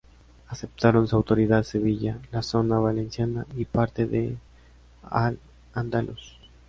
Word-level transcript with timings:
Acataron 0.47 1.07
su 1.07 1.15
autoridad 1.15 1.61
Sevilla, 1.61 2.17
la 2.31 2.41
zona 2.41 2.79
valenciana 2.79 3.45
y 3.55 3.65
parte 3.65 4.07
de 4.07 4.35
al-Ándalus. 5.03 6.39